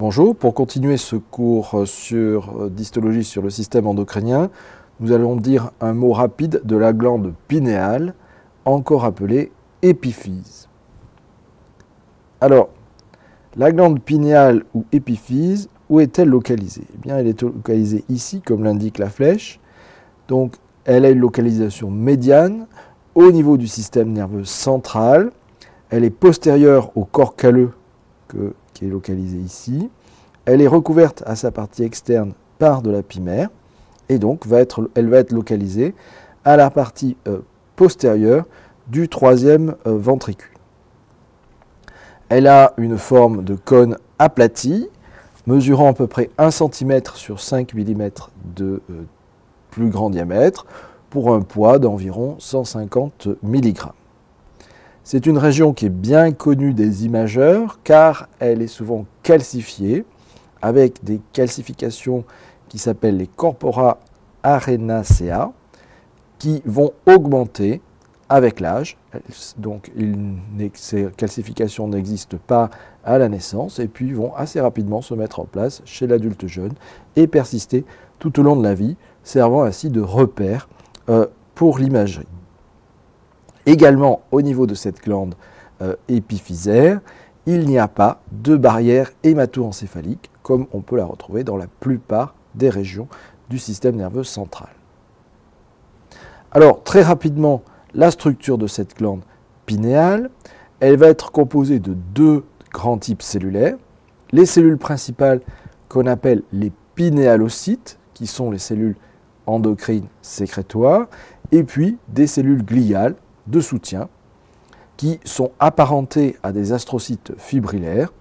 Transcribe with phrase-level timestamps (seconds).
[0.00, 4.50] Bonjour, pour continuer ce cours sur d'histologie sur le système endocrinien,
[4.98, 8.14] nous allons dire un mot rapide de la glande pinéale,
[8.64, 9.52] encore appelée
[9.82, 10.68] épiphyse.
[12.40, 12.70] Alors,
[13.54, 16.88] la glande pinéale ou épiphyse, où est-elle localisée?
[16.92, 19.60] Eh bien, elle est localisée ici, comme l'indique la flèche.
[20.26, 20.56] Donc,
[20.86, 22.66] elle a une localisation médiane
[23.14, 25.30] au niveau du système nerveux central.
[25.88, 27.70] Elle est postérieure au corps calleux
[28.74, 29.88] qui est localisé ici.
[30.44, 33.48] Elle est recouverte à sa partie externe par de la pimère
[34.08, 35.94] et donc va être, elle va être localisée
[36.44, 37.40] à la partie euh,
[37.76, 38.44] postérieure
[38.88, 40.50] du troisième euh, ventricule.
[42.28, 44.88] Elle a une forme de cône aplati,
[45.46, 48.10] mesurant à peu près 1 cm sur 5 mm
[48.56, 49.04] de euh,
[49.70, 50.66] plus grand diamètre,
[51.10, 53.78] pour un poids d'environ 150 mg.
[55.06, 60.06] C'est une région qui est bien connue des imageurs car elle est souvent calcifiée
[60.62, 62.24] avec des calcifications
[62.70, 63.98] qui s'appellent les corpora
[64.42, 65.52] arenacea
[66.38, 67.82] qui vont augmenter
[68.30, 68.96] avec l'âge.
[69.58, 69.92] Donc
[70.72, 72.70] ces calcifications n'existent pas
[73.04, 76.72] à la naissance et puis vont assez rapidement se mettre en place chez l'adulte jeune
[77.14, 77.84] et persister
[78.18, 80.66] tout au long de la vie, servant ainsi de repère
[81.10, 82.24] euh, pour l'imagerie.
[83.66, 85.34] Également, au niveau de cette glande
[85.82, 87.00] euh, épiphysaire,
[87.46, 92.34] il n'y a pas de barrière hémato-encéphalique comme on peut la retrouver dans la plupart
[92.54, 93.08] des régions
[93.48, 94.70] du système nerveux central.
[96.52, 97.62] Alors, très rapidement,
[97.94, 99.22] la structure de cette glande
[99.66, 100.30] pinéale,
[100.80, 103.76] elle va être composée de deux grands types cellulaires.
[104.32, 105.40] Les cellules principales
[105.88, 108.96] qu'on appelle les pinéalocytes, qui sont les cellules
[109.46, 111.06] endocrines sécrétoires,
[111.52, 114.08] et puis des cellules gliales de soutien
[114.96, 118.12] qui sont apparentées à des astrocytes fibrillaires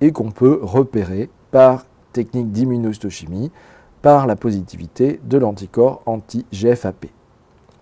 [0.00, 3.50] et qu'on peut repérer par technique d'immunohistochimie
[4.02, 7.06] par la positivité de l'anticorps anti-GFAP,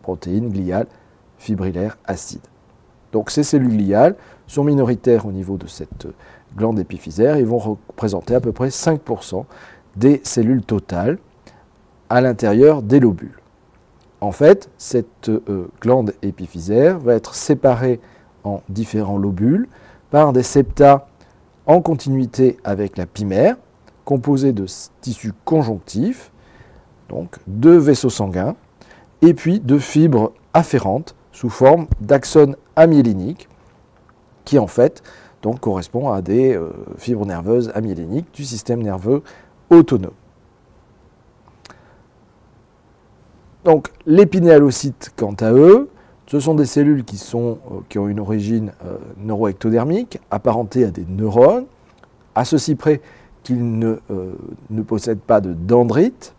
[0.02, 0.86] protéine gliale
[1.38, 2.40] fibrillaire acide.
[3.12, 6.08] Donc ces cellules gliales sont minoritaires au niveau de cette
[6.56, 9.44] glande épiphysaire et vont représenter à peu près 5%
[9.96, 11.18] des cellules totales
[12.10, 13.38] à l'intérieur des lobules.
[14.20, 18.00] En fait, cette euh, glande épiphysaire va être séparée
[18.44, 19.68] en différents lobules
[20.10, 21.06] par des septa
[21.66, 23.56] en continuité avec la pimère,
[24.04, 24.66] composés de
[25.00, 26.32] tissus conjonctifs,
[27.08, 28.56] donc deux vaisseaux sanguins,
[29.22, 33.48] et puis de fibres afférentes sous forme d'axones amyéliniques,
[34.44, 35.02] qui en fait
[35.42, 39.22] donc, correspond à des euh, fibres nerveuses amyéliniques du système nerveux
[39.70, 40.10] autonome.
[43.64, 45.88] Donc l'épinalocyte, quant à eux,
[46.26, 47.54] ce sont des cellules qui, euh,
[47.96, 51.64] ont une origine euh, neuroectodermique, apparentées à des neurones,
[52.34, 53.00] à ceci près
[53.42, 54.32] qu'ils ne, euh,
[54.70, 56.34] ne, possèdent pas de dendrites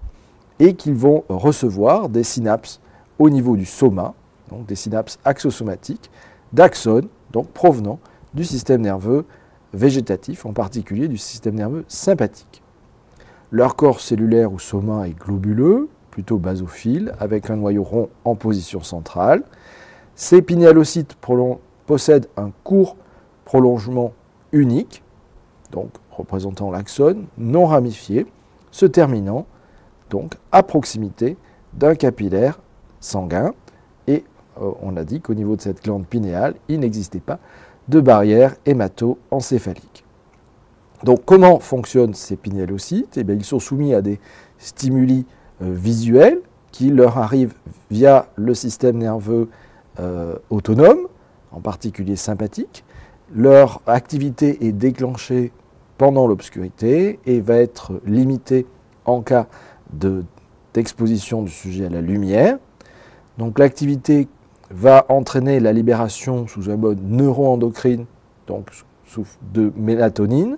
[0.59, 2.80] et qu'ils vont recevoir des synapses
[3.18, 4.13] au niveau du soma,
[4.51, 6.12] donc des synapses axosomatiques,
[6.53, 8.00] d'axones, donc provenant
[8.34, 9.25] du système nerveux
[9.74, 12.62] végétatif, en particulier du système nerveux sympathique.
[13.51, 18.81] Leur corps cellulaire ou soma est globuleux, plutôt basophile, avec un noyau rond en position
[18.81, 19.41] centrale.
[20.16, 21.16] Ces pinéalocytes
[21.85, 22.97] possèdent un court
[23.46, 24.12] prolongement
[24.52, 25.02] unique,
[25.72, 28.25] donc représentant l'axone, non ramifié,
[28.69, 29.46] se terminant
[30.09, 31.38] donc à proximité
[31.72, 32.59] d'un capillaire
[33.00, 33.53] sanguin.
[34.07, 34.25] Et
[34.62, 37.40] euh, on a dit qu'au niveau de cette glande pinéale, il n'existait pas
[37.88, 40.03] de barrière hémato-encéphalique.
[41.06, 44.19] Donc comment fonctionnent ces pinéalocytes eh bien, Ils sont soumis à des
[44.57, 45.25] stimuli
[45.61, 47.55] visuels qui leur arrivent
[47.89, 49.49] via le système nerveux
[49.99, 51.07] euh, autonome,
[51.51, 52.83] en particulier sympathique.
[53.33, 55.51] Leur activité est déclenchée
[55.97, 58.65] pendant l'obscurité et va être limitée
[59.05, 59.47] en cas
[60.73, 62.57] d'exposition du sujet à la lumière.
[63.37, 64.27] Donc l'activité
[64.71, 68.05] va entraîner la libération sous un mode neuroendocrine,
[68.47, 68.69] donc
[69.53, 70.57] de mélatonine.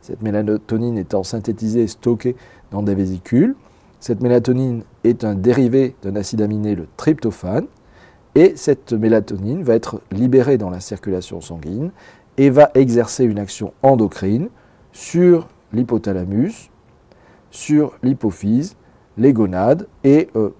[0.00, 2.36] Cette mélatonine étant synthétisée et stockée
[2.72, 3.54] dans des vésicules.
[4.02, 7.66] Cette mélatonine est un dérivé d'un acide aminé, le tryptophane,
[8.34, 11.92] et cette mélatonine va être libérée dans la circulation sanguine
[12.36, 14.48] et va exercer une action endocrine
[14.90, 16.68] sur l'hypothalamus,
[17.52, 18.74] sur l'hypophyse,
[19.18, 20.50] les gonades et euh,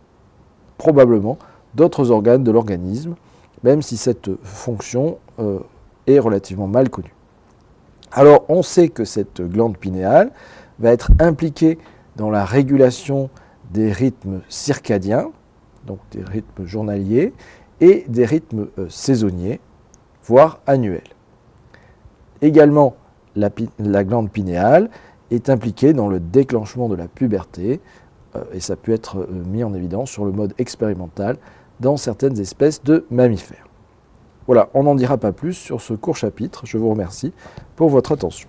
[0.78, 1.36] probablement
[1.74, 3.16] d'autres organes de l'organisme,
[3.64, 5.58] même si cette fonction euh,
[6.06, 7.14] est relativement mal connue.
[8.12, 10.30] Alors on sait que cette glande pinéale
[10.78, 11.78] va être impliquée
[12.16, 13.30] dans la régulation
[13.72, 15.30] des rythmes circadiens,
[15.86, 17.32] donc des rythmes journaliers,
[17.80, 19.60] et des rythmes euh, saisonniers,
[20.24, 21.02] voire annuels.
[22.42, 22.96] Également,
[23.34, 23.50] la,
[24.04, 24.90] glande pinéale
[25.30, 27.80] est impliqué dans le déclenchement de la puberté,
[28.52, 31.36] et ça peut être mis en évidence sur le mode expérimental
[31.80, 33.66] dans certaines espèces de mammifères.
[34.46, 36.66] Voilà, on n'en dira pas plus sur ce court chapitre.
[36.66, 37.32] Je vous remercie
[37.76, 38.48] pour votre attention.